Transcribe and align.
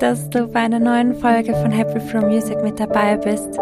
dass 0.00 0.30
du 0.30 0.46
bei 0.46 0.60
einer 0.60 0.78
neuen 0.78 1.14
Folge 1.14 1.54
von 1.54 1.70
Happy 1.70 2.00
From 2.00 2.28
Music 2.28 2.62
mit 2.62 2.80
dabei 2.80 3.18
bist. 3.18 3.58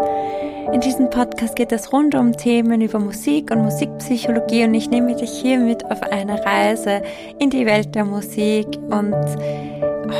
In 0.71 0.79
diesem 0.79 1.09
Podcast 1.09 1.55
geht 1.55 1.71
es 1.73 1.91
rund 1.91 2.15
um 2.15 2.35
Themen 2.35 2.79
über 2.81 2.97
Musik 2.97 3.51
und 3.51 3.63
Musikpsychologie 3.63 4.63
und 4.63 4.73
ich 4.73 4.89
nehme 4.89 5.15
dich 5.15 5.31
hier 5.31 5.59
mit 5.59 5.83
auf 5.85 6.01
eine 6.03 6.43
Reise 6.45 7.01
in 7.39 7.49
die 7.49 7.65
Welt 7.65 7.93
der 7.93 8.05
Musik 8.05 8.67
und 8.89 9.13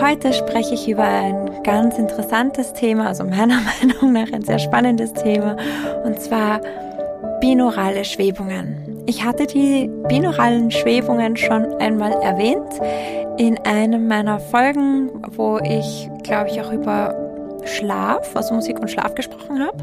heute 0.02 0.34
spreche 0.34 0.74
ich 0.74 0.90
über 0.90 1.04
ein 1.04 1.64
ganz 1.64 1.98
interessantes 1.98 2.74
Thema, 2.74 3.08
also 3.08 3.24
meiner 3.24 3.60
Meinung 3.82 4.12
nach 4.12 4.34
ein 4.34 4.44
sehr 4.44 4.60
spannendes 4.60 5.14
Thema 5.14 5.56
und 6.04 6.20
zwar 6.20 6.60
binaurale 7.40 8.04
Schwebungen. 8.04 9.04
Ich 9.06 9.24
hatte 9.24 9.48
die 9.48 9.90
binauralen 10.10 10.70
Schwebungen 10.70 11.38
schon 11.38 11.66
einmal 11.76 12.12
erwähnt 12.22 12.80
in 13.40 13.58
einem 13.60 14.10
meiner 14.10 14.38
Folgen, 14.38 15.10
wo 15.30 15.60
ich, 15.64 16.10
glaube 16.24 16.50
ich, 16.50 16.62
auch 16.62 16.74
über 16.74 17.16
Schlaf, 17.64 18.36
also 18.36 18.54
Musik 18.54 18.78
und 18.82 18.92
Schlaf 18.92 19.16
gesprochen 19.16 19.66
habe. 19.66 19.78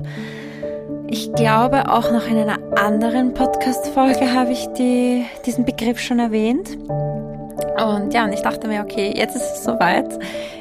Ich 1.08 1.32
glaube, 1.32 1.90
auch 1.90 2.10
noch 2.10 2.26
in 2.26 2.36
einer 2.36 2.58
anderen 2.78 3.32
Podcast-Folge 3.32 4.34
habe 4.34 4.52
ich 4.52 4.66
die, 4.78 5.24
diesen 5.46 5.64
Begriff 5.64 5.98
schon 5.98 6.18
erwähnt. 6.18 6.76
Und 6.86 8.12
ja, 8.12 8.24
und 8.24 8.34
ich 8.34 8.42
dachte 8.42 8.68
mir, 8.68 8.82
okay, 8.82 9.14
jetzt 9.16 9.34
ist 9.34 9.54
es 9.54 9.64
soweit. 9.64 10.18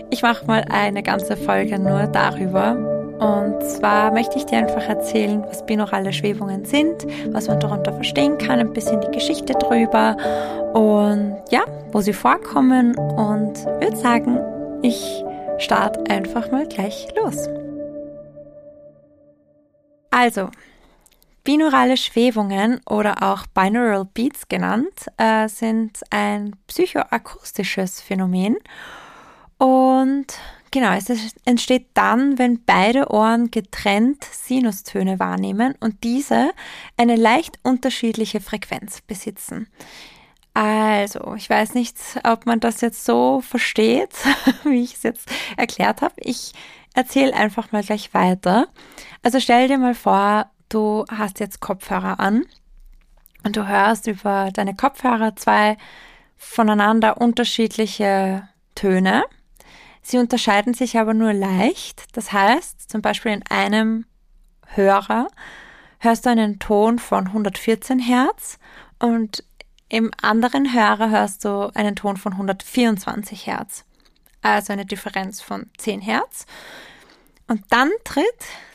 Ich 0.09 0.21
mache 0.21 0.45
mal 0.45 0.63
eine 0.69 1.03
ganze 1.03 1.35
Folge 1.35 1.77
nur 1.77 2.07
darüber. 2.07 2.94
Und 3.19 3.61
zwar 3.63 4.11
möchte 4.11 4.37
ich 4.37 4.45
dir 4.45 4.57
einfach 4.57 4.83
erzählen, 4.83 5.43
was 5.43 5.65
binaurale 5.65 6.11
Schwebungen 6.11 6.65
sind, 6.65 7.05
was 7.29 7.47
man 7.47 7.59
darunter 7.59 7.93
verstehen 7.93 8.37
kann, 8.37 8.59
ein 8.59 8.73
bisschen 8.73 9.01
die 9.01 9.11
Geschichte 9.11 9.53
drüber 9.53 10.17
und 10.73 11.37
ja, 11.49 11.61
wo 11.91 12.01
sie 12.01 12.13
vorkommen 12.13 12.97
und 12.97 13.65
würde 13.65 13.95
sagen, 13.95 14.39
ich 14.81 15.23
starte 15.57 16.03
einfach 16.09 16.51
mal 16.51 16.67
gleich 16.67 17.07
los. 17.15 17.47
Also, 20.11 20.49
Binaurale 21.45 21.95
Schwebungen 21.95 22.81
oder 22.89 23.21
auch 23.21 23.45
Binaural 23.45 24.05
Beats 24.11 24.47
genannt, 24.47 25.05
äh, 25.17 25.47
sind 25.47 26.01
ein 26.09 26.55
psychoakustisches 26.65 28.01
Phänomen. 28.01 28.57
Und 29.59 30.25
genau, 30.71 30.93
es 30.93 31.09
entsteht 31.45 31.87
dann, 31.93 32.37
wenn 32.37 32.63
beide 32.63 33.11
Ohren 33.11 33.51
getrennt 33.51 34.23
Sinustöne 34.23 35.19
wahrnehmen 35.19 35.75
und 35.79 36.03
diese 36.03 36.51
eine 36.97 37.15
leicht 37.15 37.59
unterschiedliche 37.63 38.41
Frequenz 38.41 39.01
besitzen. 39.01 39.67
Also, 40.53 41.35
ich 41.35 41.49
weiß 41.49 41.73
nicht, 41.73 41.97
ob 42.23 42.45
man 42.45 42.61
das 42.61 42.79
jetzt 42.79 43.03
so 43.03 43.41
versteht, 43.41 44.13
wie 44.63 44.83
ich 44.83 44.93
es 44.93 45.03
jetzt 45.03 45.29
erklärt 45.57 46.01
habe. 46.01 46.15
Ich 46.17 46.53
erzähle 46.95 47.33
einfach 47.33 47.71
mal 47.71 47.83
gleich 47.83 48.13
weiter. 48.13 48.67
Also 49.21 49.39
stell 49.39 49.67
dir 49.67 49.77
mal 49.77 49.93
vor, 49.93 50.49
du 50.69 51.05
hast 51.11 51.39
jetzt 51.39 51.59
Kopfhörer 51.59 52.19
an 52.19 52.45
und 53.43 53.57
du 53.57 53.67
hörst 53.67 54.07
über 54.07 54.49
deine 54.53 54.75
Kopfhörer 54.75 55.35
zwei 55.35 55.77
voneinander 56.37 57.21
unterschiedliche 57.21 58.47
Töne. 58.73 59.23
Sie 60.07 60.19
unterscheiden 60.19 60.75
sich 60.75 60.99
aber 60.99 61.15
nur 61.15 61.33
leicht. 61.33 62.15
Das 62.15 62.31
heißt, 62.31 62.91
zum 62.91 63.01
Beispiel 63.01 63.31
in 63.31 63.43
einem 63.49 64.05
Hörer 64.67 65.29
hörst 65.97 66.27
du 66.27 66.29
einen 66.29 66.59
Ton 66.59 66.99
von 66.99 67.25
114 67.25 67.97
Hertz 67.97 68.59
und 68.99 69.43
im 69.89 70.11
anderen 70.21 70.71
Hörer 70.71 71.09
hörst 71.09 71.43
du 71.43 71.71
einen 71.73 71.95
Ton 71.95 72.17
von 72.17 72.33
124 72.33 73.47
Hertz. 73.47 73.83
Also 74.43 74.73
eine 74.73 74.85
Differenz 74.85 75.41
von 75.41 75.71
10 75.79 76.01
Hertz. 76.01 76.45
Und 77.47 77.63
dann 77.71 77.89
tritt 78.03 78.25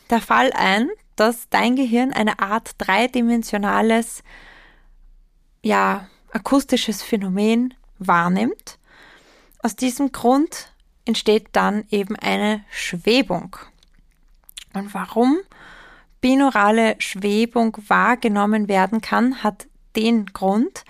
der 0.09 0.19
Fall 0.19 0.51
ein, 0.51 0.89
dass 1.15 1.47
dein 1.47 1.77
Gehirn 1.77 2.11
eine 2.11 2.39
Art 2.39 2.71
dreidimensionales, 2.77 4.21
ja, 5.63 6.09
akustisches 6.33 7.01
Phänomen 7.01 7.73
wahrnimmt. 7.99 8.79
Aus 9.63 9.77
diesem 9.77 10.11
Grund 10.11 10.70
entsteht 11.11 11.49
dann 11.51 11.83
eben 11.91 12.15
eine 12.15 12.63
Schwebung. 12.71 13.57
Und 14.73 14.93
warum 14.93 15.39
binaurale 16.21 16.95
Schwebung 16.99 17.75
wahrgenommen 17.87 18.69
werden 18.69 19.01
kann, 19.01 19.43
hat 19.43 19.67
den 19.97 20.27
Grund, 20.27 20.85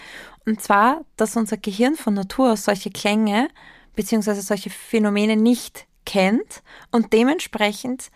und 0.45 0.61
zwar, 0.61 1.01
dass 1.17 1.35
unser 1.35 1.57
Gehirn 1.57 1.95
von 1.95 2.13
Natur 2.13 2.51
aus 2.51 2.65
solche 2.65 2.91
Klänge 2.91 3.49
bzw. 3.95 4.41
solche 4.41 4.69
Phänomene 4.69 5.35
nicht 5.35 5.87
kennt 6.05 6.61
und 6.91 7.13
dementsprechend 7.13 8.11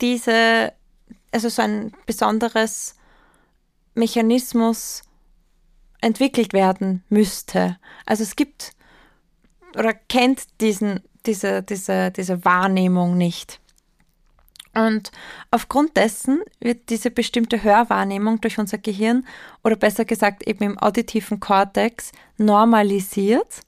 diese 0.00 0.72
also 1.32 1.50
so 1.50 1.60
ein 1.60 1.92
besonderes 2.06 2.96
Mechanismus 3.94 5.02
entwickelt 6.00 6.54
werden 6.54 7.04
müsste. 7.10 7.76
Also 8.06 8.22
es 8.22 8.34
gibt 8.34 8.72
oder 9.76 9.94
kennt 9.94 10.60
diesen, 10.60 11.00
diese, 11.26 11.62
diese, 11.62 12.10
diese 12.10 12.44
Wahrnehmung 12.44 13.16
nicht. 13.16 13.60
Und 14.74 15.10
aufgrund 15.50 15.96
dessen 15.96 16.42
wird 16.60 16.90
diese 16.90 17.10
bestimmte 17.10 17.62
Hörwahrnehmung 17.62 18.40
durch 18.40 18.58
unser 18.58 18.78
Gehirn 18.78 19.26
oder 19.64 19.76
besser 19.76 20.04
gesagt 20.04 20.46
eben 20.46 20.64
im 20.64 20.78
auditiven 20.78 21.40
Kortex 21.40 22.12
normalisiert, 22.36 23.62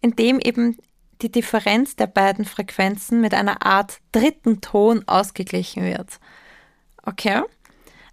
indem 0.00 0.38
eben 0.38 0.78
die 1.22 1.32
Differenz 1.32 1.96
der 1.96 2.06
beiden 2.06 2.44
Frequenzen 2.44 3.20
mit 3.20 3.34
einer 3.34 3.64
Art 3.66 3.98
dritten 4.12 4.60
Ton 4.60 5.02
ausgeglichen 5.06 5.84
wird. 5.84 6.20
Okay? 7.04 7.42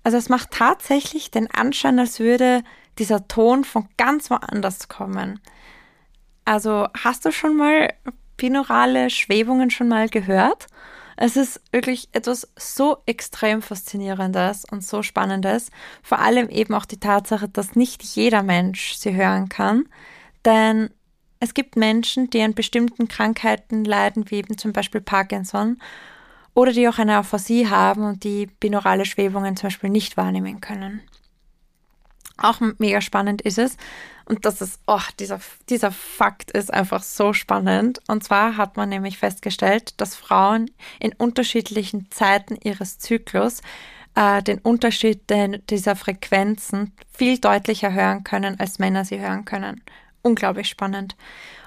Also 0.03 0.17
es 0.17 0.29
macht 0.29 0.51
tatsächlich 0.51 1.29
den 1.29 1.49
Anschein, 1.51 1.99
als 1.99 2.19
würde 2.19 2.63
dieser 2.97 3.27
Ton 3.27 3.63
von 3.63 3.87
ganz 3.97 4.31
woanders 4.31 4.87
kommen. 4.87 5.39
Also 6.43 6.87
hast 6.97 7.25
du 7.25 7.31
schon 7.31 7.55
mal 7.55 7.93
binaurale 8.41 9.11
Schwebungen 9.11 9.69
schon 9.69 9.87
mal 9.87 10.09
gehört? 10.09 10.65
Es 11.15 11.37
ist 11.37 11.61
wirklich 11.71 12.09
etwas 12.11 12.51
so 12.57 12.97
extrem 13.05 13.61
faszinierendes 13.61 14.65
und 14.65 14.83
so 14.83 15.03
spannendes. 15.03 15.69
Vor 16.01 16.17
allem 16.17 16.49
eben 16.49 16.73
auch 16.73 16.85
die 16.85 16.99
Tatsache, 16.99 17.47
dass 17.47 17.75
nicht 17.75 18.01
jeder 18.01 18.41
Mensch 18.41 18.93
sie 18.95 19.13
hören 19.13 19.47
kann. 19.47 19.85
Denn 20.43 20.89
es 21.39 21.53
gibt 21.53 21.75
Menschen, 21.75 22.31
die 22.31 22.41
an 22.41 22.55
bestimmten 22.55 23.07
Krankheiten 23.07 23.85
leiden, 23.85 24.31
wie 24.31 24.37
eben 24.37 24.57
zum 24.57 24.73
Beispiel 24.73 25.01
Parkinson 25.01 25.77
oder 26.55 26.71
die 26.71 26.87
auch 26.87 26.97
eine 26.97 27.17
Aphasie 27.17 27.69
haben 27.69 28.03
und 28.03 28.23
die 28.23 28.47
binaurale 28.59 29.05
Schwebungen 29.05 29.55
zum 29.55 29.67
Beispiel 29.67 29.91
nicht 29.91 30.17
wahrnehmen 30.17 30.61
können. 30.61 31.01
Auch 32.41 32.59
mega 32.77 33.01
spannend 33.01 33.41
ist 33.41 33.57
es, 33.57 33.77
und 34.25 34.45
das 34.45 34.61
ist, 34.61 34.79
oh, 34.87 35.01
dieser, 35.19 35.41
dieser 35.69 35.91
Fakt 35.91 36.51
ist 36.51 36.73
einfach 36.73 37.03
so 37.03 37.33
spannend. 37.33 37.99
Und 38.07 38.23
zwar 38.23 38.55
hat 38.55 38.77
man 38.77 38.87
nämlich 38.87 39.17
festgestellt, 39.17 39.99
dass 39.99 40.15
Frauen 40.15 40.71
in 41.01 41.11
unterschiedlichen 41.13 42.09
Zeiten 42.11 42.55
ihres 42.63 42.97
Zyklus 42.97 43.61
äh, 44.15 44.41
den 44.41 44.59
Unterschied 44.59 45.23
dieser 45.69 45.95
Frequenzen 45.97 46.93
viel 47.11 47.39
deutlicher 47.39 47.91
hören 47.91 48.23
können, 48.23 48.57
als 48.59 48.79
Männer 48.79 49.03
sie 49.03 49.19
hören 49.19 49.43
können. 49.43 49.83
Unglaublich 50.21 50.69
spannend. 50.69 51.15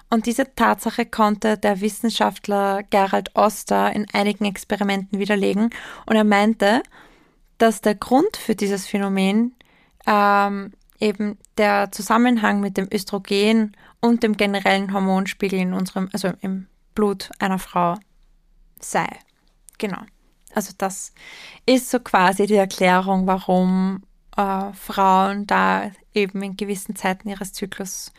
Und 0.09 0.27
diese 0.27 0.55
Tatsache 0.55 1.06
konnte 1.06 1.59
der 1.59 1.81
Wissenschaftler 1.81 2.83
Gerald 2.85 3.35
Oster 3.35 3.93
in 3.93 4.06
einigen 4.12 4.45
Experimenten 4.45 5.19
widerlegen. 5.19 5.71
Und 6.06 6.17
er 6.17 6.25
meinte, 6.25 6.83
dass 7.59 7.81
der 7.81 7.95
Grund 7.95 8.37
für 8.37 8.55
dieses 8.55 8.87
Phänomen 8.87 9.54
ähm, 10.06 10.73
eben 11.01 11.39
der 11.59 11.91
Zusammenhang 11.93 12.61
mit 12.61 12.77
dem 12.77 12.89
Östrogen 12.93 13.77
und 14.01 14.23
dem 14.23 14.37
generellen 14.37 14.93
Hormonspiegel 14.93 15.59
in 15.59 15.73
unserem, 15.75 16.09
also 16.12 16.33
im 16.41 16.67
Blut 16.95 17.31
einer 17.39 17.59
Frau 17.59 17.97
sei. 18.81 19.09
Genau. 19.79 20.01
Also 20.55 20.73
das 20.79 21.12
ist 21.67 21.91
so 21.91 21.99
quasi 21.99 22.47
die 22.47 22.55
Erklärung, 22.55 23.27
warum 23.27 24.05
äh, 24.37 24.73
Frauen 24.73 25.47
da 25.47 25.91
eben 26.12 26.43
in 26.43 26.56
gewissen 26.56 26.95
Zeiten 26.95 27.29
ihres 27.29 27.53
Zyklus 27.53 28.12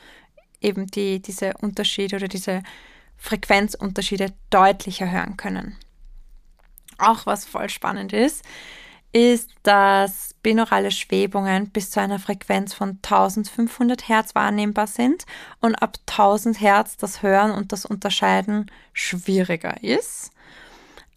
eben 0.59 0.87
die, 0.87 1.21
diese 1.21 1.53
Unterschiede 1.61 2.17
oder 2.17 2.27
diese 2.27 2.61
Frequenzunterschiede 3.17 4.33
deutlicher 4.49 5.09
hören 5.09 5.37
können. 5.37 5.77
Auch 6.97 7.25
was 7.25 7.45
voll 7.45 7.69
spannend 7.69 8.13
ist, 8.13 8.43
ist, 9.15 9.51
dass 9.63 10.35
binaurale 10.43 10.91
Schwebungen 10.91 11.69
bis 11.69 11.89
zu 11.89 12.01
einer 12.01 12.19
Frequenz 12.19 12.73
von 12.73 12.99
1500 13.01 14.09
Hertz 14.09 14.35
wahrnehmbar 14.35 14.87
sind 14.87 15.25
und 15.61 15.75
ab 15.75 15.97
1000 16.05 16.59
Hertz 16.59 16.97
das 16.97 17.23
Hören 17.23 17.51
und 17.51 17.71
das 17.71 17.85
Unterscheiden 17.85 18.69
schwieriger 18.91 19.81
ist. 19.81 20.31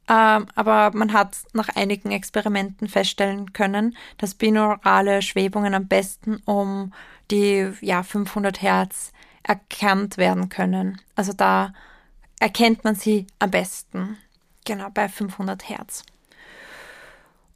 Ähm, 0.09 0.47
aber 0.55 0.93
man 0.95 1.13
hat 1.13 1.39
nach 1.55 1.71
einigen 1.71 2.13
Experimenten 2.13 2.87
feststellen 2.87 3.53
können, 3.53 3.97
dass 4.17 4.35
binaurale 4.35 5.21
Schwebungen 5.21 5.75
am 5.75 5.89
besten 5.89 6.37
um 6.45 6.93
die 7.33 7.69
ja, 7.81 8.05
500 8.05 8.63
Hertz 8.63 9.13
erkannt 9.43 10.19
werden 10.19 10.49
können. 10.49 11.01
Also 11.17 11.33
da 11.33 11.73
erkennt 12.39 12.85
man 12.85 12.95
sie 12.95 13.27
am 13.41 13.51
besten. 13.51 14.19
Genau, 14.65 14.89
bei 14.95 15.09
500 15.09 15.69
Hertz. 15.69 16.05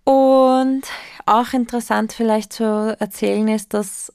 Und 0.05 0.83
auch 1.27 1.53
interessant 1.53 2.13
vielleicht 2.13 2.53
zu 2.53 2.97
erzählen 2.99 3.49
ist, 3.49 3.75
dass 3.75 4.13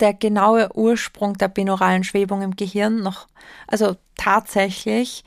der 0.00 0.14
genaue 0.14 0.74
Ursprung 0.74 1.34
der 1.34 1.48
binauralen 1.48 2.04
Schwebung 2.04 2.42
im 2.42 2.56
Gehirn 2.56 3.02
noch, 3.02 3.28
also 3.66 3.96
tatsächlich 4.16 5.24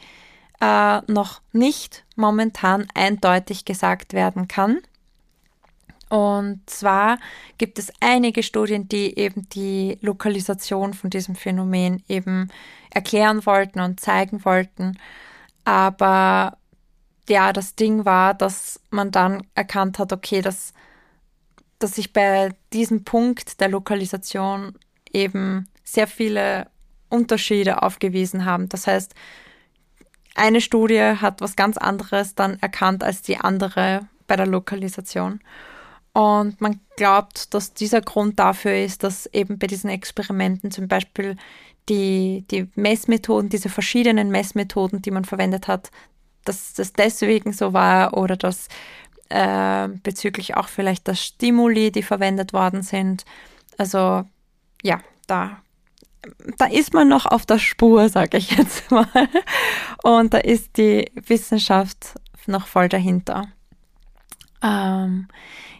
äh, 0.61 1.01
noch 1.11 1.41
nicht 1.51 2.06
momentan 2.15 2.88
eindeutig 2.94 3.65
gesagt 3.65 4.13
werden 4.13 4.47
kann. 4.47 4.79
Und 6.09 6.67
zwar 6.67 7.19
gibt 7.59 7.77
es 7.77 7.94
einige 8.00 8.41
Studien, 8.41 8.88
die 8.89 9.17
eben 9.17 9.47
die 9.50 10.00
Lokalisation 10.01 10.95
von 10.95 11.11
diesem 11.11 11.35
Phänomen 11.35 12.03
eben 12.07 12.50
erklären 12.89 13.45
wollten 13.45 13.79
und 13.79 14.00
zeigen 14.00 14.44
wollten. 14.44 14.97
Aber 15.65 16.57
ja, 17.29 17.53
das 17.53 17.75
Ding 17.75 18.05
war, 18.05 18.33
dass 18.33 18.79
man 18.89 19.11
dann 19.11 19.45
erkannt 19.55 19.99
hat, 19.99 20.11
okay, 20.11 20.41
dass, 20.41 20.73
dass 21.79 21.95
sich 21.95 22.13
bei 22.13 22.49
diesem 22.73 23.03
Punkt 23.03 23.59
der 23.61 23.69
Lokalisation 23.69 24.75
eben 25.11 25.67
sehr 25.83 26.07
viele 26.07 26.67
Unterschiede 27.09 27.81
aufgewiesen 27.81 28.45
haben. 28.45 28.69
Das 28.69 28.87
heißt, 28.87 29.13
eine 30.35 30.61
Studie 30.61 31.15
hat 31.19 31.41
was 31.41 31.55
ganz 31.55 31.77
anderes 31.77 32.35
dann 32.35 32.59
erkannt 32.59 33.03
als 33.03 33.21
die 33.21 33.37
andere 33.37 34.07
bei 34.27 34.35
der 34.35 34.47
Lokalisation. 34.47 35.39
Und 36.13 36.59
man 36.61 36.79
glaubt, 36.95 37.53
dass 37.53 37.73
dieser 37.73 38.01
Grund 38.01 38.39
dafür 38.39 38.73
ist, 38.75 39.03
dass 39.03 39.25
eben 39.27 39.59
bei 39.59 39.67
diesen 39.67 39.89
Experimenten 39.89 40.71
zum 40.71 40.87
Beispiel 40.87 41.35
die, 41.87 42.45
die 42.51 42.69
Messmethoden, 42.75 43.49
diese 43.49 43.69
verschiedenen 43.69 44.29
Messmethoden, 44.29 45.01
die 45.01 45.11
man 45.11 45.25
verwendet 45.25 45.67
hat, 45.67 45.91
dass 46.49 46.73
das 46.73 46.93
deswegen 46.93 47.53
so 47.53 47.73
war 47.73 48.17
oder 48.17 48.35
dass 48.35 48.67
äh, 49.29 49.87
bezüglich 50.03 50.57
auch 50.57 50.67
vielleicht 50.67 51.07
der 51.07 51.13
Stimuli, 51.13 51.91
die 51.91 52.01
verwendet 52.01 52.51
worden 52.51 52.81
sind. 52.81 53.23
Also 53.77 54.23
ja, 54.81 54.99
da, 55.27 55.61
da 56.57 56.65
ist 56.65 56.93
man 56.93 57.07
noch 57.07 57.27
auf 57.27 57.45
der 57.45 57.59
Spur, 57.59 58.09
sage 58.09 58.37
ich 58.37 58.51
jetzt 58.51 58.89
mal. 58.91 59.07
Und 60.03 60.33
da 60.33 60.39
ist 60.39 60.77
die 60.77 61.11
Wissenschaft 61.13 62.15
noch 62.47 62.65
voll 62.65 62.89
dahinter. 62.89 63.45
Ähm, 64.63 65.27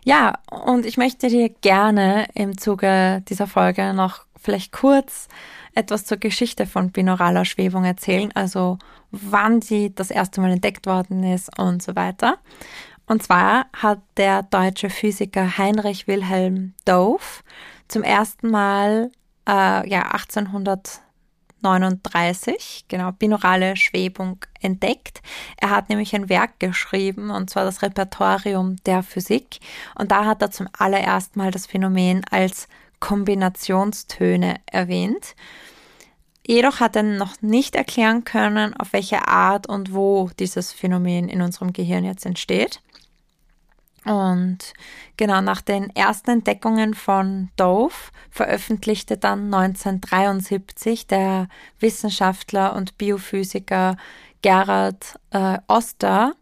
ja, 0.06 0.38
und 0.52 0.86
ich 0.86 0.98
möchte 0.98 1.28
dir 1.28 1.50
gerne 1.50 2.28
im 2.36 2.58
Zuge 2.58 3.24
dieser 3.28 3.48
Folge 3.48 3.94
noch 3.94 4.26
vielleicht 4.42 4.72
kurz 4.72 5.28
etwas 5.76 6.06
zur 6.06 6.18
Geschichte 6.18 6.66
von 6.66 6.92
binauraler 6.92 7.46
Schwebung 7.46 7.86
erzählen, 7.86 8.32
also 8.36 8.78
wann 9.12 9.62
sie 9.62 9.94
das 9.94 10.12
erste 10.12 10.42
Mal 10.42 10.52
entdeckt 10.52 10.86
worden 10.86 11.24
ist 11.24 11.58
und 11.58 11.82
so 11.82 11.96
weiter. 11.96 12.38
Und 13.10 13.22
zwar 13.24 13.66
hat 13.74 14.00
der 14.18 14.44
deutsche 14.44 14.92
Physiker 14.92 15.58
Heinrich 15.58 16.08
Wilhelm 16.08 16.76
Dove 16.86 17.42
zum 17.88 18.04
ersten 18.04 18.52
Mal 18.52 19.10
äh, 19.48 19.90
ja 19.90 20.12
1839 20.12 22.86
genau 22.88 23.12
binaurale 23.12 23.76
Schwebung 23.76 24.46
entdeckt. 24.62 25.24
Er 25.58 25.72
hat 25.72 25.90
nämlich 25.90 26.14
ein 26.14 26.30
Werk 26.30 26.60
geschrieben 26.60 27.32
und 27.32 27.50
zwar 27.50 27.66
das 27.66 27.82
Repertorium 27.82 28.76
der 28.86 29.02
Physik 29.02 29.60
und 29.96 30.12
da 30.12 30.26
hat 30.26 30.44
er 30.44 30.52
zum 30.52 30.68
allerersten 30.78 31.40
Mal 31.40 31.50
das 31.50 31.66
Phänomen 31.66 32.22
als 32.30 32.68
Kombinationstöne 33.00 34.56
erwähnt. 34.66 35.36
Jedoch 36.46 36.80
hat 36.80 36.96
er 36.96 37.04
noch 37.04 37.42
nicht 37.42 37.76
erklären 37.76 38.24
können, 38.24 38.74
auf 38.76 38.94
welche 38.94 39.28
Art 39.28 39.68
und 39.68 39.94
wo 39.94 40.32
dieses 40.40 40.74
Phänomen 40.74 41.30
in 41.30 41.42
unserem 41.42 41.74
Gehirn 41.74 42.04
jetzt 42.04 42.26
entsteht. 42.26 42.82
Und 44.06 44.74
genau 45.16 45.42
nach 45.42 45.62
den 45.62 45.96
ersten 45.96 46.32
Entdeckungen 46.32 46.96
von 46.96 47.50
Dove 47.56 48.12
veröffentlichte 48.32 49.18
dann 49.18 49.54
1973 49.54 51.06
der 51.06 51.50
Wissenschaftler 51.80 52.76
und 52.76 52.98
Biophysiker 52.98 53.98
Gerhard 54.42 55.20
äh, 55.30 55.60
Oster 55.68 56.34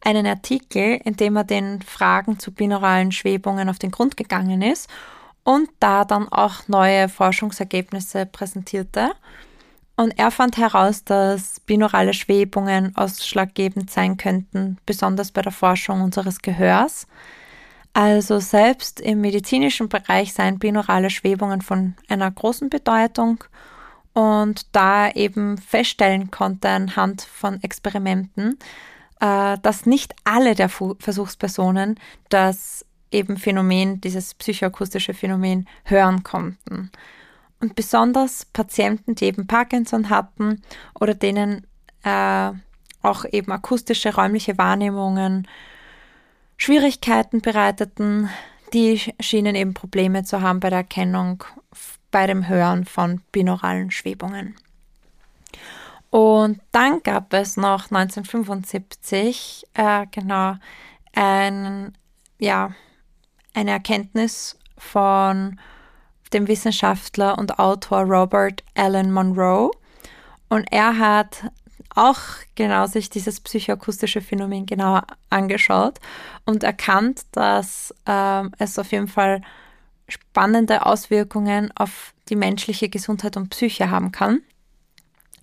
einen 0.00 0.26
Artikel, 0.26 1.00
in 1.04 1.14
dem 1.14 1.36
er 1.36 1.44
den 1.44 1.82
Fragen 1.82 2.38
zu 2.40 2.50
binauralen 2.50 3.12
Schwebungen 3.12 3.68
auf 3.68 3.78
den 3.78 3.90
Grund 3.90 4.16
gegangen 4.16 4.62
ist 4.62 4.88
und 5.46 5.70
da 5.78 6.04
dann 6.04 6.28
auch 6.28 6.66
neue 6.66 7.08
Forschungsergebnisse 7.08 8.26
präsentierte. 8.26 9.12
Und 9.94 10.18
er 10.18 10.32
fand 10.32 10.56
heraus, 10.56 11.04
dass 11.04 11.60
binaurale 11.60 12.14
Schwebungen 12.14 12.96
ausschlaggebend 12.96 13.88
sein 13.88 14.16
könnten, 14.16 14.78
besonders 14.86 15.30
bei 15.30 15.42
der 15.42 15.52
Forschung 15.52 16.00
unseres 16.00 16.42
Gehörs. 16.42 17.06
Also 17.92 18.40
selbst 18.40 19.00
im 19.00 19.20
medizinischen 19.20 19.88
Bereich 19.88 20.34
seien 20.34 20.58
binaurale 20.58 21.10
Schwebungen 21.10 21.62
von 21.62 21.94
einer 22.08 22.30
großen 22.30 22.68
Bedeutung 22.68 23.44
und 24.14 24.66
da 24.74 25.08
eben 25.10 25.58
feststellen 25.58 26.32
konnte 26.32 26.70
anhand 26.70 27.22
von 27.22 27.62
Experimenten, 27.62 28.58
äh, 29.20 29.56
dass 29.62 29.86
nicht 29.86 30.12
alle 30.24 30.56
der 30.56 30.68
Versuchspersonen 30.68 32.00
das 32.30 32.84
eben 33.16 33.36
Phänomen, 33.36 34.00
dieses 34.00 34.34
psychoakustische 34.34 35.14
Phänomen 35.14 35.66
hören 35.84 36.22
konnten. 36.22 36.90
Und 37.60 37.74
besonders 37.74 38.44
Patienten, 38.44 39.14
die 39.14 39.24
eben 39.24 39.46
Parkinson 39.46 40.10
hatten 40.10 40.62
oder 40.94 41.14
denen 41.14 41.66
äh, 42.02 42.52
auch 43.02 43.24
eben 43.32 43.52
akustische 43.52 44.14
räumliche 44.14 44.58
Wahrnehmungen 44.58 45.48
Schwierigkeiten 46.58 47.40
bereiteten, 47.40 48.28
die 48.72 49.00
schienen 49.20 49.54
eben 49.54 49.74
Probleme 49.74 50.24
zu 50.24 50.40
haben 50.42 50.60
bei 50.60 50.70
der 50.70 50.80
Erkennung, 50.80 51.44
bei 52.10 52.26
dem 52.26 52.48
Hören 52.48 52.84
von 52.84 53.20
binauralen 53.32 53.90
Schwebungen. 53.90 54.56
Und 56.10 56.60
dann 56.72 57.02
gab 57.02 57.32
es 57.34 57.56
noch 57.56 57.90
1975 57.90 59.66
äh, 59.74 60.06
genau 60.10 60.56
ein, 61.14 61.96
ja, 62.38 62.74
eine 63.56 63.70
Erkenntnis 63.72 64.56
von 64.78 65.58
dem 66.32 66.46
Wissenschaftler 66.46 67.38
und 67.38 67.58
Autor 67.58 68.02
Robert 68.02 68.62
Allen 68.74 69.12
Monroe. 69.12 69.70
Und 70.48 70.66
er 70.70 70.98
hat 70.98 71.44
auch 71.94 72.20
genau 72.54 72.86
sich 72.86 73.08
dieses 73.08 73.40
psychoakustische 73.40 74.20
Phänomen 74.20 74.66
genauer 74.66 75.06
angeschaut 75.30 75.98
und 76.44 76.62
erkannt, 76.62 77.22
dass 77.32 77.94
ähm, 78.04 78.52
es 78.58 78.78
auf 78.78 78.92
jeden 78.92 79.08
Fall 79.08 79.40
spannende 80.08 80.84
Auswirkungen 80.84 81.72
auf 81.74 82.12
die 82.28 82.36
menschliche 82.36 82.90
Gesundheit 82.90 83.36
und 83.36 83.48
Psyche 83.48 83.90
haben 83.90 84.12
kann. 84.12 84.42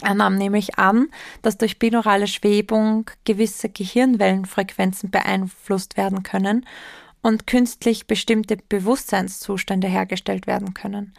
Er 0.01 0.13
nahm 0.13 0.35
nämlich 0.35 0.77
an, 0.77 1.07
dass 1.41 1.57
durch 1.57 1.79
binaurale 1.79 2.27
Schwebung 2.27 3.09
gewisse 3.25 3.69
Gehirnwellenfrequenzen 3.69 5.09
beeinflusst 5.09 5.97
werden 5.97 6.23
können 6.23 6.65
und 7.23 7.47
künstlich 7.47 8.05
bestimmte 8.05 8.57
Bewusstseinszustände 8.69 9.87
hergestellt 9.87 10.45
werden 10.45 10.75
können. 10.75 11.13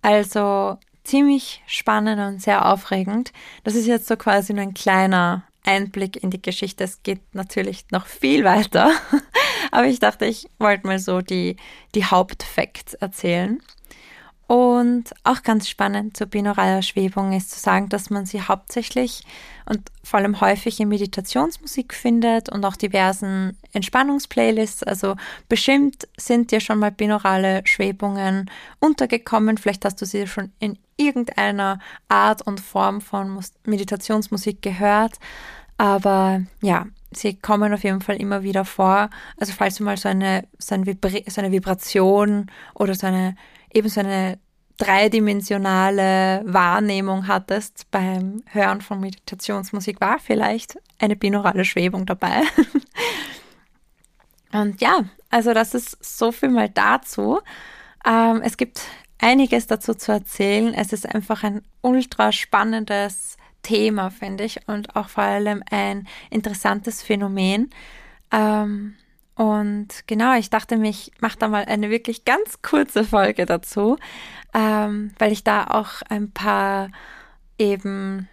Also 0.00 0.78
ziemlich 1.04 1.62
spannend 1.66 2.20
und 2.20 2.40
sehr 2.40 2.72
aufregend. 2.72 3.32
Das 3.64 3.74
ist 3.74 3.86
jetzt 3.86 4.06
so 4.06 4.16
quasi 4.16 4.54
nur 4.54 4.62
ein 4.62 4.74
kleiner 4.74 5.44
Einblick 5.64 6.22
in 6.22 6.30
die 6.30 6.40
Geschichte. 6.40 6.84
Es 6.84 7.02
geht 7.02 7.34
natürlich 7.34 7.84
noch 7.90 8.06
viel 8.06 8.44
weiter, 8.44 8.92
aber 9.70 9.86
ich 9.86 9.98
dachte, 9.98 10.24
ich 10.24 10.48
wollte 10.58 10.86
mal 10.86 10.98
so 10.98 11.20
die, 11.20 11.56
die 11.94 12.04
Hauptfacts 12.04 12.94
erzählen. 12.94 13.60
Und 14.48 15.12
auch 15.24 15.42
ganz 15.42 15.68
spannend 15.68 16.16
zur 16.16 16.26
binauraler 16.26 16.80
Schwebung 16.80 17.34
ist 17.34 17.50
zu 17.50 17.60
sagen, 17.60 17.90
dass 17.90 18.08
man 18.08 18.24
sie 18.24 18.40
hauptsächlich 18.40 19.22
und 19.66 19.82
vor 20.02 20.20
allem 20.20 20.40
häufig 20.40 20.80
in 20.80 20.88
Meditationsmusik 20.88 21.92
findet 21.92 22.48
und 22.48 22.64
auch 22.64 22.76
diversen 22.76 23.58
Entspannungsplaylists. 23.74 24.84
Also 24.84 25.16
bestimmt 25.50 26.08
sind 26.16 26.50
dir 26.50 26.60
schon 26.60 26.78
mal 26.78 26.90
binaurale 26.90 27.60
Schwebungen 27.66 28.50
untergekommen. 28.80 29.58
Vielleicht 29.58 29.84
hast 29.84 30.00
du 30.00 30.06
sie 30.06 30.26
schon 30.26 30.50
in 30.60 30.78
irgendeiner 30.96 31.78
Art 32.08 32.40
und 32.40 32.58
Form 32.58 33.02
von 33.02 33.44
Meditationsmusik 33.64 34.62
gehört. 34.62 35.18
Aber 35.76 36.40
ja, 36.62 36.86
sie 37.10 37.34
kommen 37.34 37.74
auf 37.74 37.84
jeden 37.84 38.00
Fall 38.00 38.16
immer 38.16 38.42
wieder 38.42 38.64
vor. 38.64 39.10
Also 39.36 39.52
falls 39.52 39.76
du 39.76 39.84
mal 39.84 39.98
so 39.98 40.08
eine, 40.08 40.48
so 40.58 40.74
Vibra 40.86 41.10
so 41.26 41.42
eine 41.42 41.52
Vibration 41.52 42.50
oder 42.72 42.94
so 42.94 43.06
eine 43.06 43.36
eben 43.72 43.88
so 43.88 44.00
eine 44.00 44.38
dreidimensionale 44.78 46.42
Wahrnehmung 46.46 47.26
hattest 47.26 47.90
beim 47.90 48.42
Hören 48.46 48.80
von 48.80 49.00
Meditationsmusik, 49.00 50.00
war 50.00 50.18
vielleicht 50.18 50.78
eine 50.98 51.16
binaurale 51.16 51.64
Schwebung 51.64 52.06
dabei. 52.06 52.42
Und 54.52 54.80
ja, 54.80 55.04
also 55.30 55.52
das 55.52 55.74
ist 55.74 56.02
so 56.02 56.32
viel 56.32 56.48
mal 56.48 56.68
dazu. 56.68 57.40
Ähm, 58.06 58.40
es 58.42 58.56
gibt 58.56 58.80
einiges 59.18 59.66
dazu 59.66 59.94
zu 59.94 60.12
erzählen. 60.12 60.72
Es 60.72 60.92
ist 60.92 61.12
einfach 61.12 61.42
ein 61.42 61.62
ultra 61.82 62.32
spannendes 62.32 63.36
Thema, 63.62 64.10
finde 64.10 64.44
ich, 64.44 64.66
und 64.68 64.96
auch 64.96 65.08
vor 65.08 65.24
allem 65.24 65.62
ein 65.70 66.06
interessantes 66.30 67.02
Phänomen. 67.02 67.70
Ähm, 68.30 68.94
und 69.38 69.86
genau, 70.08 70.36
ich 70.36 70.50
dachte 70.50 70.76
mir, 70.76 70.90
ich 70.90 71.12
mache 71.20 71.38
da 71.38 71.46
mal 71.46 71.64
eine 71.64 71.90
wirklich 71.90 72.24
ganz 72.24 72.60
kurze 72.60 73.04
Folge 73.04 73.46
dazu, 73.46 73.96
ähm, 74.52 75.12
weil 75.20 75.30
ich 75.30 75.44
da 75.44 75.68
auch 75.68 76.02
ein 76.08 76.32
paar 76.32 76.88
eben 77.56 78.28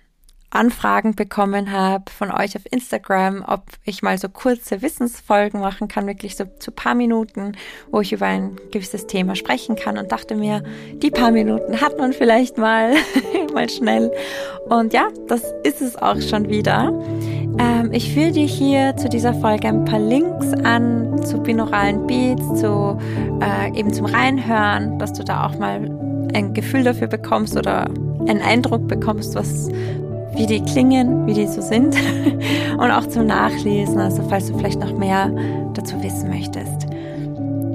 Anfragen 0.49 1.13
bekommen 1.13 1.71
habe 1.71 2.09
von 2.11 2.31
euch 2.31 2.55
auf 2.55 2.63
Instagram, 2.71 3.43
ob 3.45 3.65
ich 3.83 4.01
mal 4.01 4.17
so 4.17 4.29
kurze 4.29 4.81
Wissensfolgen 4.81 5.59
machen 5.59 5.87
kann, 5.87 6.07
wirklich 6.07 6.35
so 6.37 6.45
zu 6.57 6.71
paar 6.71 6.95
Minuten, 6.95 7.51
wo 7.91 8.01
ich 8.01 8.11
über 8.11 8.25
ein 8.25 8.55
gewisses 8.71 9.05
Thema 9.05 9.35
sprechen 9.35 9.75
kann 9.75 9.99
und 9.99 10.11
dachte 10.11 10.35
mir, 10.35 10.63
die 10.93 11.11
paar 11.11 11.29
Minuten 11.29 11.81
hat 11.81 11.99
man 11.99 12.13
vielleicht 12.13 12.57
mal, 12.57 12.95
mal 13.53 13.69
schnell. 13.69 14.11
Und 14.69 14.91
ja, 14.91 15.09
das 15.27 15.43
ist 15.63 15.81
es 15.81 15.97
auch 15.97 16.19
schon 16.19 16.49
wieder. 16.49 16.91
Ähm, 17.57 17.89
ich 17.91 18.13
führe 18.13 18.31
dir 18.31 18.45
hier 18.45 18.95
zu 18.97 19.09
dieser 19.09 19.33
Folge 19.33 19.67
ein 19.67 19.85
paar 19.85 19.99
Links 19.99 20.53
an 20.63 21.23
zu 21.23 21.37
binauralen 21.37 22.05
Beats, 22.07 22.59
zu 22.59 22.97
äh, 23.41 23.77
eben 23.77 23.93
zum 23.93 24.05
Reinhören, 24.05 24.99
dass 24.99 25.13
du 25.13 25.23
da 25.23 25.47
auch 25.47 25.57
mal 25.57 25.89
ein 26.33 26.53
Gefühl 26.53 26.83
dafür 26.83 27.07
bekommst 27.07 27.55
oder 27.57 27.85
einen 28.27 28.41
Eindruck 28.41 28.87
bekommst, 28.87 29.35
was 29.35 29.69
wie 30.35 30.45
die 30.45 30.61
klingen, 30.61 31.25
wie 31.25 31.33
die 31.33 31.47
so 31.47 31.61
sind 31.61 31.95
und 32.77 32.91
auch 32.91 33.07
zum 33.07 33.27
Nachlesen, 33.27 33.99
also 33.99 34.21
falls 34.27 34.47
du 34.47 34.57
vielleicht 34.57 34.81
noch 34.81 34.97
mehr 34.97 35.31
dazu 35.73 36.01
wissen 36.03 36.29
möchtest. 36.29 36.87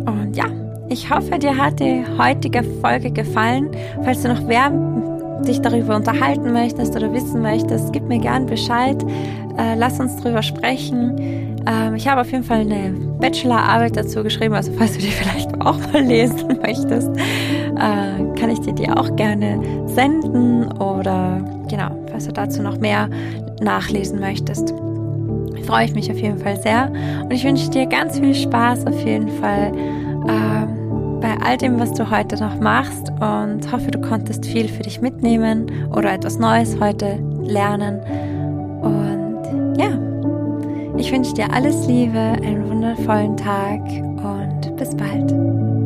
Und 0.07 0.35
ja, 0.35 0.45
ich 0.89 1.09
hoffe, 1.09 1.39
dir 1.39 1.57
hat 1.57 1.81
die 1.81 2.05
heutige 2.19 2.63
Folge 2.83 3.11
gefallen. 3.11 3.71
Falls 4.03 4.23
du 4.23 4.29
noch 4.29 4.43
mehr 4.43 4.71
dich 5.47 5.61
darüber 5.61 5.97
unterhalten 5.97 6.53
möchtest 6.53 6.97
oder 6.97 7.13
wissen 7.13 7.43
möchtest, 7.43 7.93
gib 7.93 8.09
mir 8.09 8.19
gern 8.19 8.47
Bescheid. 8.47 9.03
Äh, 9.59 9.75
lass 9.77 10.01
uns 10.01 10.17
drüber 10.17 10.43
sprechen. 10.43 11.61
Ähm, 11.67 11.95
ich 11.95 12.09
habe 12.09 12.21
auf 12.21 12.31
jeden 12.33 12.45
Fall 12.45 12.61
eine 12.61 12.95
Bachelorarbeit 13.21 13.97
dazu 13.97 14.23
geschrieben, 14.23 14.55
also 14.55 14.73
falls 14.73 14.95
du 14.95 14.99
die 14.99 15.07
vielleicht 15.11 15.61
auch 15.61 15.79
mal 15.93 16.03
lesen 16.03 16.59
möchtest, 16.63 17.09
äh, 17.11 18.39
kann 18.39 18.51
ich 18.51 18.61
dir 18.61 18.73
die 18.73 18.89
auch 18.89 19.15
gerne 19.17 19.61
senden 19.87 20.71
oder 20.79 21.45
genau, 21.69 21.91
falls 22.11 22.27
du 22.27 22.33
dazu 22.33 22.63
noch 22.63 22.79
mehr 22.79 23.09
nachlesen 23.61 24.21
möchtest. 24.21 24.75
Freue 25.67 25.85
ich 25.85 25.95
mich 25.95 26.11
auf 26.11 26.19
jeden 26.19 26.39
Fall 26.39 26.57
sehr 26.61 26.91
und 27.23 27.33
ich 27.33 27.45
wünsche 27.45 27.69
dir 27.71 27.87
ganz 27.87 28.19
viel 28.19 28.35
Spaß 28.35 28.87
auf 28.87 29.05
jeden 29.05 29.29
Fall 29.29 29.73
äh, 30.27 30.80
all 31.43 31.57
dem, 31.57 31.79
was 31.79 31.93
du 31.93 32.11
heute 32.11 32.37
noch 32.37 32.61
machst 32.61 33.11
und 33.21 33.71
hoffe, 33.73 33.91
du 33.91 34.01
konntest 34.01 34.47
viel 34.47 34.69
für 34.69 34.83
dich 34.83 35.01
mitnehmen 35.01 35.67
oder 35.95 36.13
etwas 36.13 36.39
Neues 36.39 36.79
heute 36.81 37.19
lernen. 37.43 38.01
Und 38.83 39.79
ja, 39.79 39.99
ich 40.97 41.13
wünsche 41.13 41.35
dir 41.35 41.53
alles 41.53 41.87
Liebe, 41.87 42.19
einen 42.19 42.69
wundervollen 42.69 43.37
Tag 43.37 43.81
und 43.83 44.77
bis 44.77 44.95
bald. 44.97 45.80